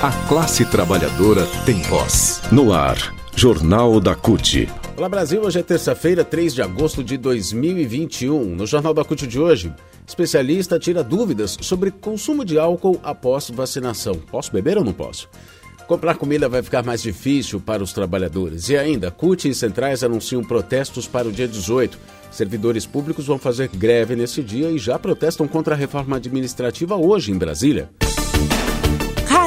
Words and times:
A 0.00 0.12
classe 0.28 0.64
trabalhadora 0.64 1.44
tem 1.66 1.82
voz. 1.82 2.40
No 2.52 2.72
ar, 2.72 3.12
Jornal 3.34 3.98
da 3.98 4.14
CUT. 4.14 4.68
Olá 4.96 5.08
Brasil, 5.08 5.42
hoje 5.42 5.58
é 5.58 5.62
terça-feira, 5.64 6.24
3 6.24 6.54
de 6.54 6.62
agosto 6.62 7.02
de 7.02 7.16
2021. 7.16 8.54
No 8.54 8.64
Jornal 8.64 8.94
da 8.94 9.02
CUT 9.04 9.26
de 9.26 9.40
hoje, 9.40 9.74
especialista 10.06 10.78
tira 10.78 11.02
dúvidas 11.02 11.58
sobre 11.60 11.90
consumo 11.90 12.44
de 12.44 12.60
álcool 12.60 13.00
após 13.02 13.50
vacinação. 13.50 14.14
Posso 14.14 14.52
beber 14.52 14.78
ou 14.78 14.84
não 14.84 14.92
posso? 14.92 15.28
Comprar 15.88 16.14
comida 16.14 16.48
vai 16.48 16.62
ficar 16.62 16.84
mais 16.84 17.02
difícil 17.02 17.58
para 17.58 17.82
os 17.82 17.92
trabalhadores. 17.92 18.68
E 18.68 18.76
ainda, 18.76 19.10
CUT 19.10 19.48
e 19.48 19.54
centrais 19.54 20.04
anunciam 20.04 20.44
protestos 20.44 21.08
para 21.08 21.26
o 21.26 21.32
dia 21.32 21.48
18. 21.48 21.98
Servidores 22.30 22.86
públicos 22.86 23.26
vão 23.26 23.36
fazer 23.36 23.66
greve 23.66 24.14
nesse 24.14 24.44
dia 24.44 24.70
e 24.70 24.78
já 24.78 24.96
protestam 24.96 25.48
contra 25.48 25.74
a 25.74 25.76
reforma 25.76 26.18
administrativa 26.18 26.94
hoje 26.94 27.32
em 27.32 27.36
Brasília. 27.36 27.90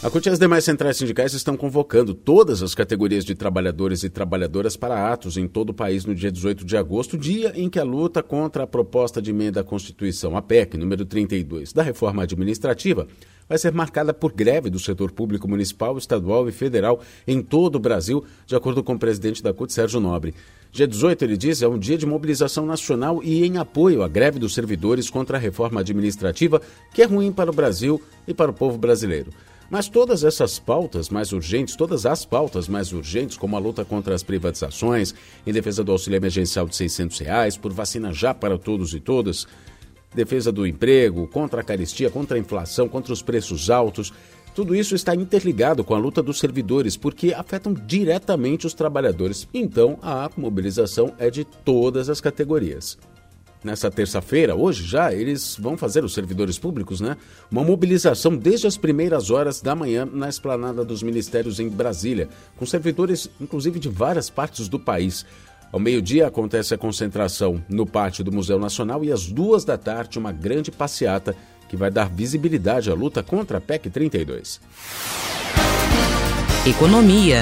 A 0.04 0.10
CUT 0.12 0.28
e 0.28 0.30
as 0.30 0.38
demais 0.38 0.64
centrais 0.64 0.98
sindicais 0.98 1.34
estão 1.34 1.58
convocando 1.58 2.14
todas 2.14 2.62
as 2.62 2.76
categorias 2.76 3.26
de 3.26 3.34
trabalhadores 3.34 4.04
e 4.04 4.10
trabalhadoras 4.10 4.78
para 4.78 5.12
atos 5.12 5.36
em 5.36 5.48
todo 5.48 5.72
o 5.72 5.74
país 5.74 6.06
no 6.06 6.14
dia 6.14 6.32
18 6.32 6.64
de 6.64 6.78
agosto, 6.78 7.18
dia 7.18 7.54
em 7.56 7.68
que 7.68 7.80
a 7.80 7.84
luta 7.84 8.22
contra 8.22 8.66
a 8.66 8.68
proposta 8.68 9.20
de 9.20 9.32
emenda 9.32 9.62
à 9.62 9.64
Constituição, 9.64 10.38
a 10.38 10.44
PEC, 10.44 10.78
número 10.78 11.08
32, 11.08 11.74
da 11.74 11.82
reforma 11.82 12.22
administrativa, 12.22 13.08
vai 13.48 13.58
ser 13.58 13.72
marcada 13.72 14.14
por 14.14 14.32
greve 14.32 14.70
do 14.70 14.80
setor 14.80 15.12
público 15.12 15.48
municipal, 15.48 15.98
estadual 15.98 16.48
e 16.48 16.52
federal 16.52 17.00
em 17.28 17.42
todo 17.42 17.76
o 17.76 17.80
Brasil, 17.80 18.24
de 18.46 18.56
acordo 18.56 18.84
com 18.84 18.94
o 18.94 19.00
presidente 19.00 19.42
da 19.42 19.54
CUT, 19.54 19.72
Sérgio 19.72 20.00
Nobre. 20.00 20.34
Dia 20.72 20.88
18, 20.88 21.24
ele 21.24 21.38
diz, 21.38 21.62
é 21.62 21.68
um 21.68 21.80
dia 21.80 21.98
de 21.98 22.06
mobilização 22.06 22.66
nacional 22.66 23.22
e 23.24 23.46
em 23.46 23.58
apoio 23.58 24.04
à 24.04 24.08
greve 24.08 24.38
dos 24.38 24.54
servidores 24.54 25.10
contra 25.10 25.38
a 25.38 25.40
reforma 25.40 25.80
administrativa, 25.80 26.62
que 26.94 27.02
é 27.02 27.06
ruim 27.06 27.32
para 27.32 27.50
o 27.50 27.54
Brasil 27.54 28.02
e 28.28 28.34
para 28.34 28.52
o 28.52 28.54
povo 28.54 28.78
brasileiro. 28.78 29.32
Mas 29.70 29.90
todas 29.90 30.24
essas 30.24 30.60
pautas 30.60 31.10
mais 31.10 31.34
urgentes, 31.34 31.76
todas 31.76 32.06
as 32.06 32.24
pautas 32.26 32.70
mais 32.70 32.94
urgentes, 32.94 33.38
como 33.38 33.56
a 33.56 33.60
luta 33.60 33.84
contra 33.84 34.16
as 34.16 34.24
privatizações, 34.24 35.14
em 35.46 35.52
defesa 35.52 35.84
do 35.84 35.92
auxílio 35.92 36.18
emergencial 36.18 36.68
de 36.68 36.76
600 36.76 37.20
reais, 37.20 37.58
por 37.58 37.74
vacina 37.74 38.14
já 38.14 38.34
para 38.34 38.58
todos 38.58 38.94
e 38.94 39.00
todas, 39.00 39.46
defesa 40.14 40.52
do 40.52 40.66
emprego, 40.66 41.28
contra 41.28 41.62
a 41.62 41.64
caristia, 41.64 42.10
contra 42.10 42.38
a 42.38 42.40
inflação, 42.40 42.88
contra 42.88 43.14
os 43.14 43.22
preços 43.22 43.70
altos, 43.70 44.14
tudo 44.56 44.76
isso 44.76 44.96
está 44.96 45.14
interligado 45.14 45.84
com 45.84 45.94
a 45.94 46.00
luta 46.00 46.24
dos 46.24 46.40
servidores, 46.40 46.98
porque 46.98 47.32
afetam 47.34 47.74
diretamente 47.74 48.66
os 48.66 48.74
trabalhadores. 48.74 49.48
Então, 49.54 50.00
a 50.02 50.30
mobilização 50.36 51.14
é 51.20 51.30
de 51.30 51.44
todas 51.44 52.10
as 52.10 52.20
categorias 52.20 52.98
nessa 53.64 53.90
terça-feira, 53.90 54.56
hoje 54.56 54.84
já, 54.84 55.14
eles 55.14 55.58
vão 55.60 55.78
fazer, 55.78 56.04
os 56.04 56.14
servidores 56.14 56.58
públicos, 56.58 57.02
né? 57.02 57.18
Uma 57.52 57.64
mobilização 57.64 58.36
desde 58.36 58.68
as 58.68 58.78
primeiras 58.78 59.30
horas 59.30 59.62
da 59.62 59.76
manhã 59.76 60.06
na 60.06 60.30
esplanada 60.30 60.86
dos 60.86 61.04
ministérios 61.04 61.60
em 61.60 61.68
Brasília, 61.68 62.30
com 62.56 62.66
servidores, 62.66 63.30
inclusive, 63.42 63.80
de 63.80 63.90
várias 63.90 64.30
partes 64.30 64.68
do 64.68 64.80
país. 64.80 65.26
Ao 65.72 65.80
meio-dia 65.80 66.28
acontece 66.28 66.74
a 66.74 66.78
concentração 66.78 67.62
no 67.68 67.86
pátio 67.86 68.24
do 68.24 68.32
Museu 68.32 68.58
Nacional 68.58 69.04
e 69.04 69.12
às 69.12 69.28
duas 69.28 69.66
da 69.66 69.78
tarde 69.78 70.18
uma 70.18 70.32
grande 70.32 70.72
passeata 70.72 71.36
que 71.68 71.76
vai 71.76 71.92
dar 71.92 72.10
visibilidade 72.10 72.90
à 72.90 72.94
luta 72.94 73.22
contra 73.22 73.58
a 73.58 73.62
PEC 73.62 73.90
32. 73.90 74.62
Economia. 76.66 77.42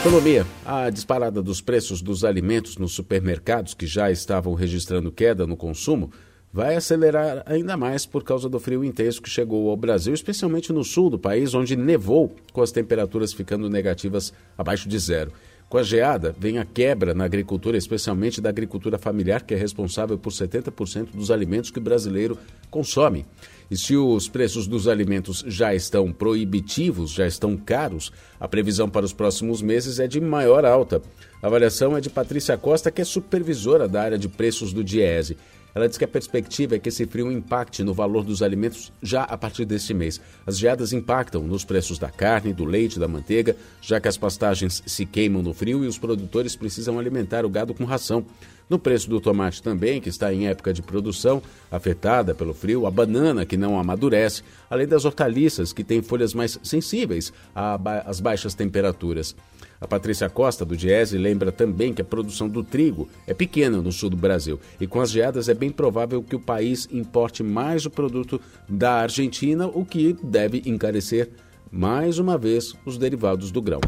Economia. 0.00 0.44
A 0.66 0.90
disparada 0.90 1.40
dos 1.40 1.60
preços 1.60 2.02
dos 2.02 2.24
alimentos 2.24 2.76
nos 2.76 2.92
supermercados, 2.92 3.72
que 3.72 3.86
já 3.86 4.10
estavam 4.10 4.54
registrando 4.54 5.12
queda 5.12 5.46
no 5.46 5.56
consumo, 5.56 6.10
vai 6.52 6.74
acelerar 6.76 7.42
ainda 7.46 7.76
mais 7.76 8.04
por 8.04 8.22
causa 8.22 8.48
do 8.48 8.60
frio 8.60 8.84
intenso 8.84 9.22
que 9.22 9.30
chegou 9.30 9.70
ao 9.70 9.76
Brasil, 9.76 10.12
especialmente 10.12 10.72
no 10.72 10.84
sul 10.84 11.08
do 11.08 11.18
país, 11.18 11.54
onde 11.54 11.76
nevou, 11.76 12.34
com 12.52 12.62
as 12.62 12.70
temperaturas 12.70 13.32
ficando 13.32 13.70
negativas 13.70 14.32
abaixo 14.58 14.88
de 14.88 14.98
zero. 14.98 15.32
Com 15.74 15.78
a 15.78 15.82
geada, 15.82 16.32
vem 16.38 16.60
a 16.60 16.64
quebra 16.64 17.14
na 17.14 17.24
agricultura, 17.24 17.76
especialmente 17.76 18.40
da 18.40 18.48
agricultura 18.48 18.96
familiar, 18.96 19.42
que 19.42 19.54
é 19.54 19.56
responsável 19.56 20.16
por 20.16 20.32
70% 20.32 21.08
dos 21.12 21.32
alimentos 21.32 21.72
que 21.72 21.80
o 21.80 21.82
brasileiro 21.82 22.38
consome. 22.70 23.26
E 23.68 23.76
se 23.76 23.96
os 23.96 24.28
preços 24.28 24.68
dos 24.68 24.86
alimentos 24.86 25.42
já 25.48 25.74
estão 25.74 26.12
proibitivos, 26.12 27.10
já 27.10 27.26
estão 27.26 27.56
caros, 27.56 28.12
a 28.38 28.46
previsão 28.46 28.88
para 28.88 29.04
os 29.04 29.12
próximos 29.12 29.60
meses 29.60 29.98
é 29.98 30.06
de 30.06 30.20
maior 30.20 30.64
alta. 30.64 31.02
A 31.42 31.48
avaliação 31.48 31.96
é 31.96 32.00
de 32.00 32.08
Patrícia 32.08 32.56
Costa, 32.56 32.92
que 32.92 33.02
é 33.02 33.04
supervisora 33.04 33.88
da 33.88 34.00
área 34.00 34.16
de 34.16 34.28
preços 34.28 34.72
do 34.72 34.84
Diese. 34.84 35.36
Ela 35.74 35.88
diz 35.88 35.98
que 35.98 36.04
a 36.04 36.08
perspectiva 36.08 36.76
é 36.76 36.78
que 36.78 36.88
esse 36.88 37.04
frio 37.04 37.32
impacte 37.32 37.82
no 37.82 37.92
valor 37.92 38.22
dos 38.22 38.42
alimentos 38.42 38.92
já 39.02 39.24
a 39.24 39.36
partir 39.36 39.64
deste 39.64 39.92
mês. 39.92 40.20
As 40.46 40.56
geadas 40.56 40.92
impactam 40.92 41.42
nos 41.42 41.64
preços 41.64 41.98
da 41.98 42.08
carne, 42.08 42.52
do 42.52 42.64
leite, 42.64 42.98
da 42.98 43.08
manteiga, 43.08 43.56
já 43.82 44.00
que 44.00 44.06
as 44.06 44.16
pastagens 44.16 44.82
se 44.86 45.04
queimam 45.04 45.42
no 45.42 45.52
frio 45.52 45.84
e 45.84 45.88
os 45.88 45.98
produtores 45.98 46.54
precisam 46.54 46.98
alimentar 46.98 47.44
o 47.44 47.50
gado 47.50 47.74
com 47.74 47.84
ração. 47.84 48.24
No 48.70 48.78
preço 48.78 49.10
do 49.10 49.20
tomate 49.20 49.62
também, 49.62 50.00
que 50.00 50.08
está 50.08 50.32
em 50.32 50.46
época 50.46 50.72
de 50.72 50.80
produção, 50.80 51.42
afetada 51.70 52.34
pelo 52.34 52.54
frio, 52.54 52.86
a 52.86 52.90
banana, 52.90 53.44
que 53.44 53.56
não 53.56 53.78
amadurece, 53.78 54.42
além 54.70 54.86
das 54.86 55.04
hortaliças, 55.04 55.72
que 55.72 55.84
têm 55.84 56.00
folhas 56.00 56.32
mais 56.32 56.58
sensíveis 56.62 57.32
às 57.54 58.20
baixas 58.20 58.54
temperaturas. 58.54 59.36
A 59.84 59.86
Patrícia 59.86 60.30
Costa, 60.30 60.64
do 60.64 60.74
Diese, 60.74 61.18
lembra 61.18 61.52
também 61.52 61.92
que 61.92 62.00
a 62.00 62.04
produção 62.06 62.48
do 62.48 62.64
trigo 62.64 63.06
é 63.26 63.34
pequena 63.34 63.82
no 63.82 63.92
sul 63.92 64.08
do 64.08 64.16
Brasil 64.16 64.58
e 64.80 64.86
com 64.86 64.98
as 64.98 65.10
geadas 65.10 65.46
é 65.46 65.52
bem 65.52 65.70
provável 65.70 66.22
que 66.22 66.34
o 66.34 66.40
país 66.40 66.88
importe 66.90 67.42
mais 67.42 67.84
o 67.84 67.90
produto 67.90 68.40
da 68.66 68.94
Argentina, 68.94 69.66
o 69.66 69.84
que 69.84 70.16
deve 70.22 70.62
encarecer 70.64 71.28
mais 71.70 72.18
uma 72.18 72.38
vez 72.38 72.74
os 72.86 72.96
derivados 72.96 73.50
do 73.50 73.60
grão. 73.60 73.80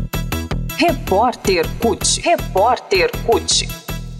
Repórter 0.76 1.64
CUT. 1.78 2.20
Repórter 2.20 3.10
CUT. 3.24 3.66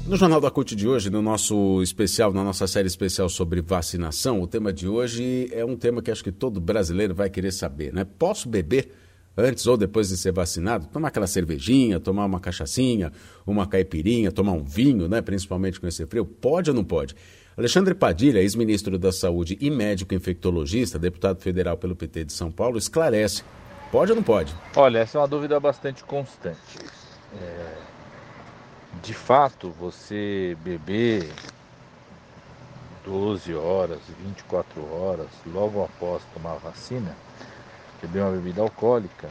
No 0.06 0.16
Jornal 0.16 0.40
da 0.40 0.50
CUT 0.50 0.74
de 0.74 0.88
hoje, 0.88 1.10
no 1.10 1.20
nosso 1.20 1.82
especial, 1.82 2.32
na 2.32 2.42
nossa 2.42 2.66
série 2.66 2.88
especial 2.88 3.28
sobre 3.28 3.60
vacinação, 3.60 4.40
o 4.40 4.46
tema 4.46 4.72
de 4.72 4.88
hoje 4.88 5.50
é 5.52 5.62
um 5.62 5.76
tema 5.76 6.00
que 6.00 6.10
acho 6.10 6.24
que 6.24 6.32
todo 6.32 6.58
brasileiro 6.58 7.14
vai 7.14 7.28
querer 7.28 7.52
saber, 7.52 7.92
né? 7.92 8.06
Posso 8.18 8.48
beber 8.48 8.92
antes 9.36 9.66
ou 9.66 9.76
depois 9.76 10.08
de 10.08 10.16
ser 10.16 10.32
vacinado? 10.32 10.86
Tomar 10.86 11.08
aquela 11.08 11.26
cervejinha, 11.26 12.00
tomar 12.00 12.24
uma 12.24 12.40
cachaçinha, 12.40 13.12
uma 13.46 13.66
caipirinha, 13.66 14.32
tomar 14.32 14.52
um 14.52 14.64
vinho, 14.64 15.08
né? 15.08 15.20
Principalmente 15.20 15.80
com 15.80 15.86
esse 15.86 16.06
frio, 16.06 16.24
pode 16.24 16.70
ou 16.70 16.76
não 16.76 16.84
pode? 16.84 17.14
Alexandre 17.56 17.94
Padilha, 17.94 18.40
ex-ministro 18.40 18.98
da 18.98 19.10
Saúde 19.12 19.56
e 19.60 19.70
médico 19.70 20.14
infectologista, 20.14 20.98
deputado 20.98 21.40
federal 21.40 21.76
pelo 21.76 21.96
PT 21.96 22.24
de 22.24 22.32
São 22.32 22.50
Paulo, 22.50 22.76
esclarece. 22.76 23.42
Pode 23.90 24.12
ou 24.12 24.16
não 24.16 24.22
pode? 24.22 24.54
Olha, 24.74 24.98
essa 24.98 25.16
é 25.16 25.20
uma 25.20 25.28
dúvida 25.28 25.58
bastante 25.58 26.04
constante. 26.04 26.78
É 27.40 27.96
de 29.02 29.14
fato 29.14 29.70
você 29.70 30.56
beber 30.62 31.30
12 33.04 33.54
horas, 33.54 34.00
24 34.24 34.92
horas, 34.92 35.28
logo 35.46 35.84
após 35.84 36.22
tomar 36.34 36.52
a 36.52 36.56
vacina, 36.56 37.16
beber 38.00 38.22
uma 38.22 38.32
bebida 38.32 38.62
alcoólica, 38.62 39.28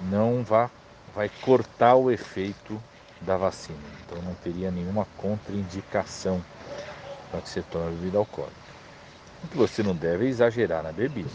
não 0.00 0.42
vá, 0.42 0.70
vai 1.14 1.28
cortar 1.28 1.94
o 1.96 2.10
efeito 2.10 2.80
da 3.20 3.36
vacina. 3.36 3.78
Então 4.04 4.20
não 4.22 4.34
teria 4.34 4.70
nenhuma 4.70 5.06
contraindicação 5.16 6.42
para 7.30 7.40
que 7.40 7.48
você 7.48 7.62
tome 7.62 7.96
bebida 7.96 8.18
alcoólica. 8.18 8.62
O 9.44 9.48
que 9.48 9.56
você 9.56 9.82
não 9.82 9.94
deve 9.94 10.26
é 10.26 10.28
exagerar 10.28 10.82
na 10.82 10.92
bebida. 10.92 11.30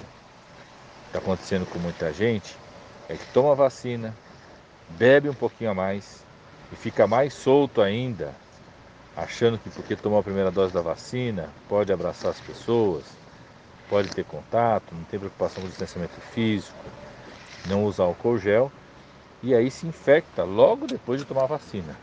Está 1.07 1.19
acontecendo 1.19 1.65
com 1.65 1.79
muita 1.79 2.11
gente 2.13 2.57
é 3.09 3.15
que 3.15 3.25
toma 3.27 3.53
a 3.53 3.55
vacina, 3.55 4.13
bebe 4.89 5.29
um 5.29 5.33
pouquinho 5.33 5.71
a 5.71 5.73
mais, 5.73 6.23
e 6.71 6.75
fica 6.75 7.07
mais 7.07 7.33
solto 7.33 7.81
ainda, 7.81 8.33
achando 9.15 9.57
que 9.57 9.69
porque 9.69 9.95
tomou 9.95 10.19
a 10.19 10.23
primeira 10.23 10.51
dose 10.51 10.73
da 10.73 10.81
vacina 10.81 11.49
pode 11.69 11.91
abraçar 11.91 12.31
as 12.31 12.39
pessoas, 12.41 13.03
pode 13.89 14.09
ter 14.09 14.23
contato, 14.23 14.93
não 14.93 15.03
tem 15.03 15.19
preocupação 15.19 15.61
com 15.61 15.69
distanciamento 15.69 16.13
físico, 16.33 16.75
não 17.67 17.85
usar 17.85 18.03
álcool 18.03 18.37
gel 18.37 18.71
e 19.43 19.53
aí 19.53 19.69
se 19.69 19.85
infecta 19.85 20.43
logo 20.43 20.87
depois 20.87 21.19
de 21.19 21.25
tomar 21.25 21.43
a 21.43 21.47
vacina, 21.47 21.95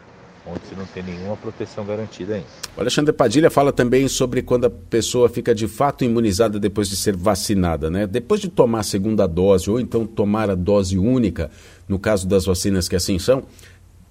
onde 0.47 0.61
você 0.61 0.75
não 0.75 0.87
tem 0.87 1.03
nenhuma 1.03 1.37
proteção 1.37 1.85
garantida 1.85 2.35
ainda. 2.35 2.47
O 2.77 2.81
Alexandre 2.81 3.13
Padilha 3.13 3.51
fala 3.51 3.73
também 3.73 4.07
sobre 4.09 4.43
quando 4.43 4.67
a 4.67 4.71
pessoa 4.71 5.29
fica 5.29 5.55
de 5.55 5.67
fato 5.67 6.05
imunizada 6.05 6.59
depois 6.61 6.89
de 6.89 6.97
ser 6.97 7.17
vacinada, 7.17 7.91
né? 7.91 8.07
Depois 8.07 8.41
de 8.41 8.49
tomar 8.49 8.81
a 8.81 8.85
segunda 8.85 9.27
dose 9.27 9.71
ou 9.71 9.81
então 9.81 10.07
tomar 10.07 10.51
a 10.51 10.55
dose 10.55 10.99
única, 10.99 11.51
no 11.89 11.99
caso 11.99 12.29
das 12.29 12.45
vacinas 12.45 12.89
que 12.89 12.97
assim 12.97 13.19
são, 13.19 13.45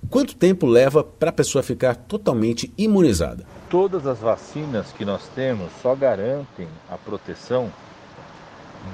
Quanto 0.09 0.35
tempo 0.35 0.65
leva 0.65 1.03
para 1.03 1.29
a 1.29 1.33
pessoa 1.33 1.63
ficar 1.63 1.95
totalmente 1.95 2.71
imunizada? 2.77 3.45
Todas 3.73 4.05
as 4.05 4.19
vacinas 4.19 4.91
que 4.91 5.03
nós 5.03 5.27
temos 5.29 5.71
só 5.81 5.95
garantem 5.95 6.67
a 6.87 6.95
proteção 6.95 7.71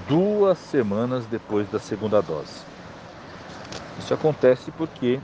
duas 0.08 0.58
semanas 0.58 1.26
depois 1.26 1.70
da 1.70 1.78
segunda 1.78 2.22
dose. 2.22 2.64
Isso 4.00 4.14
acontece 4.14 4.72
porque 4.72 5.20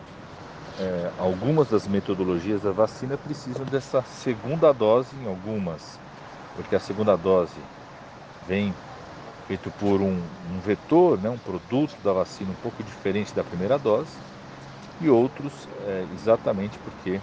é, 0.78 1.12
algumas 1.18 1.70
das 1.70 1.88
metodologias 1.88 2.64
da 2.64 2.72
vacina 2.72 3.18
precisam 3.18 3.66
dessa 3.68 4.02
segunda 4.02 4.74
dose 4.74 5.16
em 5.24 5.26
algumas, 5.26 6.02
porque 6.58 6.76
a 6.76 6.80
segunda 6.82 7.16
dose 7.16 7.56
vem 8.46 8.74
feito 9.48 9.72
por 9.80 10.02
um, 10.02 10.22
um 10.52 10.60
vetor, 10.66 11.18
né, 11.18 11.30
um 11.30 11.38
produto 11.38 11.96
da 12.04 12.12
vacina 12.12 12.52
um 12.52 12.62
pouco 12.62 12.84
diferente 12.84 13.34
da 13.34 13.42
primeira 13.42 13.80
dose, 13.80 14.12
e 15.00 15.10
outros 15.10 15.70
é, 15.86 16.06
exatamente 16.14 16.78
porque 16.80 17.22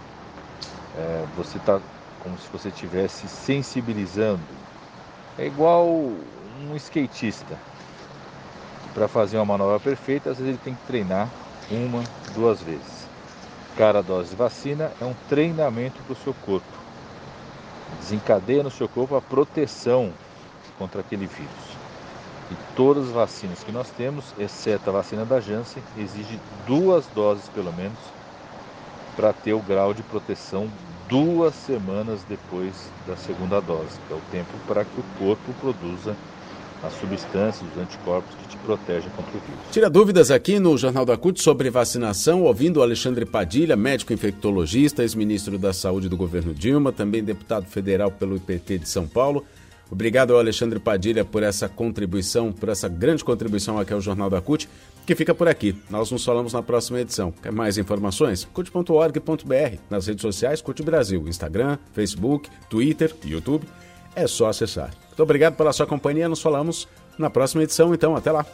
é, 0.97 1.25
você 1.37 1.59
está 1.59 1.79
como 2.23 2.37
se 2.37 2.47
você 2.51 2.69
estivesse 2.69 3.27
sensibilizando. 3.27 4.41
É 5.37 5.45
igual 5.45 5.87
um 5.87 6.75
skatista. 6.75 7.57
Para 8.93 9.07
fazer 9.07 9.37
uma 9.37 9.45
manobra 9.45 9.79
perfeita, 9.79 10.29
às 10.29 10.37
vezes 10.37 10.53
ele 10.53 10.61
tem 10.63 10.75
que 10.75 10.85
treinar 10.87 11.27
uma, 11.69 12.03
duas 12.33 12.61
vezes. 12.61 13.07
Cada 13.75 14.01
dose 14.01 14.29
de 14.29 14.35
vacina 14.35 14.91
é 15.01 15.05
um 15.05 15.15
treinamento 15.27 16.01
para 16.03 16.13
o 16.13 16.23
seu 16.23 16.33
corpo. 16.45 16.65
Desencadeia 17.99 18.63
no 18.63 18.71
seu 18.71 18.87
corpo 18.87 19.15
a 19.15 19.21
proteção 19.21 20.13
contra 20.77 21.01
aquele 21.01 21.25
vírus. 21.25 21.73
E 22.51 22.75
todas 22.75 23.07
as 23.07 23.11
vacinas 23.11 23.63
que 23.63 23.71
nós 23.71 23.89
temos, 23.89 24.25
exceto 24.37 24.89
a 24.89 24.93
vacina 24.93 25.25
da 25.25 25.39
Janssen, 25.39 25.81
exige 25.97 26.39
duas 26.67 27.07
doses 27.07 27.49
pelo 27.49 27.73
menos 27.73 27.97
para 29.15 29.33
ter 29.33 29.53
o 29.53 29.59
grau 29.59 29.93
de 29.93 30.03
proteção 30.03 30.69
duas 31.09 31.53
semanas 31.53 32.21
depois 32.27 32.73
da 33.07 33.15
segunda 33.15 33.59
dose, 33.59 33.99
que 34.07 34.13
é 34.13 34.15
o 34.15 34.21
tempo 34.31 34.51
para 34.67 34.83
que 34.83 34.99
o 34.99 35.03
corpo 35.19 35.53
produza 35.59 36.15
as 36.83 36.93
substâncias, 36.99 37.65
os 37.71 37.81
anticorpos 37.81 38.35
que 38.35 38.49
te 38.49 38.57
protegem 38.57 39.09
contra 39.11 39.31
o 39.31 39.39
vírus. 39.39 39.61
Tira 39.71 39.89
dúvidas 39.89 40.29
aqui 40.29 40.59
no 40.59 40.77
Jornal 40.77 41.05
da 41.05 41.15
CUT 41.15 41.41
sobre 41.41 41.69
vacinação, 41.69 42.43
ouvindo 42.43 42.77
o 42.77 42.83
Alexandre 42.83 43.25
Padilha, 43.25 43.75
médico 43.75 44.11
infectologista, 44.11 45.01
ex-ministro 45.01 45.57
da 45.57 45.71
Saúde 45.71 46.09
do 46.09 46.17
governo 46.17 46.53
Dilma, 46.53 46.91
também 46.91 47.23
deputado 47.23 47.65
federal 47.65 48.11
pelo 48.11 48.35
IPT 48.35 48.79
de 48.79 48.89
São 48.89 49.07
Paulo. 49.07 49.45
Obrigado 49.93 50.33
ao 50.33 50.39
Alexandre 50.39 50.79
Padilha 50.79 51.23
por 51.23 51.43
essa 51.43 51.69
contribuição, 51.69 52.51
por 52.51 52.67
essa 52.67 52.89
grande 52.89 53.23
contribuição 53.23 53.77
aqui 53.77 53.93
ao 53.93 54.01
Jornal 54.01 54.27
da 54.27 54.41
CUT, 54.41 54.67
que 55.05 55.13
fica 55.13 55.35
por 55.35 55.47
aqui. 55.47 55.75
Nós 55.87 56.09
nos 56.09 56.25
falamos 56.25 56.51
na 56.51 56.63
próxima 56.63 56.99
edição. 56.99 57.31
Quer 57.31 57.51
mais 57.51 57.77
informações? 57.77 58.43
CUT.org.br, 58.43 59.77
nas 59.91 60.07
redes 60.07 60.23
sociais 60.23 60.61
CUT 60.63 60.81
Brasil, 60.81 61.27
Instagram, 61.27 61.77
Facebook, 61.93 62.49
Twitter, 62.71 63.15
YouTube. 63.23 63.67
É 64.15 64.25
só 64.25 64.47
acessar. 64.47 64.89
Muito 65.09 65.21
obrigado 65.21 65.55
pela 65.55 65.71
sua 65.71 65.85
companhia. 65.85 66.27
Nos 66.27 66.41
falamos 66.41 66.87
na 67.15 67.29
próxima 67.29 67.61
edição, 67.61 67.93
então. 67.93 68.15
Até 68.15 68.31
lá. 68.31 68.47